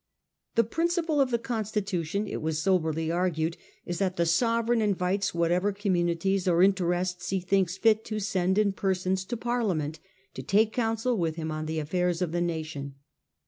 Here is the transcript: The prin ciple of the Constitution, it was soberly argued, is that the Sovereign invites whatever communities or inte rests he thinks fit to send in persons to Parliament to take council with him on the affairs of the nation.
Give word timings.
The 0.55 0.63
prin 0.63 0.87
ciple 0.87 1.21
of 1.21 1.29
the 1.29 1.37
Constitution, 1.37 2.27
it 2.27 2.41
was 2.41 2.59
soberly 2.59 3.11
argued, 3.11 3.55
is 3.85 3.99
that 3.99 4.15
the 4.15 4.25
Sovereign 4.25 4.81
invites 4.81 5.35
whatever 5.35 5.71
communities 5.71 6.47
or 6.47 6.61
inte 6.63 6.83
rests 6.87 7.29
he 7.29 7.39
thinks 7.39 7.77
fit 7.77 8.03
to 8.05 8.19
send 8.19 8.57
in 8.57 8.71
persons 8.71 9.23
to 9.25 9.37
Parliament 9.37 9.99
to 10.33 10.41
take 10.41 10.73
council 10.73 11.19
with 11.19 11.35
him 11.35 11.51
on 11.51 11.67
the 11.67 11.77
affairs 11.77 12.19
of 12.23 12.31
the 12.31 12.41
nation. 12.41 12.95